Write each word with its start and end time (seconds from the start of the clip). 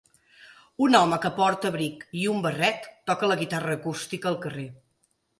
Un 0.83 0.95
home 0.99 1.17
que 1.25 1.29
porta 1.39 1.69
abric 1.73 2.01
i 2.21 2.23
un 2.31 2.41
barret 2.45 2.87
toca 3.11 3.29
la 3.33 3.35
guitarra 3.43 3.75
acústica 3.81 4.29
al 4.31 4.39
carrer. 4.47 4.65